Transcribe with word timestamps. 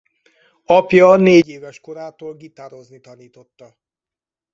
Apja 0.65 1.15
négy 1.15 1.47
éves 1.49 1.79
korától 1.79 2.35
gitározni 2.35 2.99
tanította. 2.99 3.77